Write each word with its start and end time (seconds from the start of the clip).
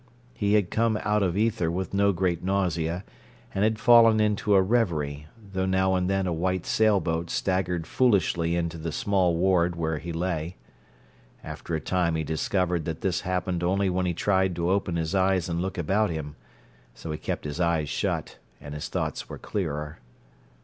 He 0.33 0.55
had 0.55 0.71
come 0.71 0.97
"out 1.03 1.21
of 1.21 1.37
ether" 1.37 1.69
with 1.69 1.93
no 1.93 2.11
great 2.11 2.43
nausea, 2.43 3.03
and 3.53 3.63
had 3.63 3.77
fallen 3.77 4.19
into 4.19 4.55
a 4.55 4.61
reverie, 4.63 5.27
though 5.53 5.67
now 5.67 5.93
and 5.93 6.09
then 6.09 6.25
a 6.25 6.33
white 6.33 6.65
sailboat 6.65 7.29
staggered 7.29 7.85
foolishly 7.85 8.55
into 8.55 8.79
the 8.79 8.91
small 8.91 9.35
ward 9.35 9.75
where 9.75 9.99
he 9.99 10.11
lay. 10.11 10.55
After 11.43 11.75
a 11.75 11.79
time 11.79 12.15
he 12.15 12.23
discovered 12.23 12.85
that 12.85 13.01
this 13.01 13.21
happened 13.21 13.63
only 13.63 13.91
when 13.91 14.07
he 14.07 14.13
tried 14.15 14.55
to 14.55 14.71
open 14.71 14.95
his 14.95 15.13
eyes 15.13 15.47
and 15.47 15.61
look 15.61 15.77
about 15.77 16.09
him; 16.09 16.35
so 16.95 17.11
he 17.11 17.17
kept 17.19 17.45
his 17.45 17.59
eyes 17.59 17.87
shut, 17.87 18.39
and 18.59 18.73
his 18.73 18.87
thoughts 18.87 19.29
were 19.29 19.37
clearer. 19.37 19.99